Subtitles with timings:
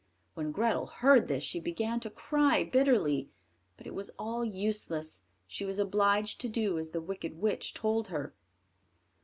[0.33, 3.29] When Grethel heard this she began to cry bitterly;
[3.77, 8.07] but it was all useless, she was obliged to do as the wicked witch told
[8.07, 8.33] her.